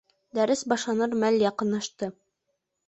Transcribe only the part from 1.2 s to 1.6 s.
мәл